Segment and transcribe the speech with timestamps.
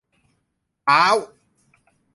[0.83, 1.05] เท้า!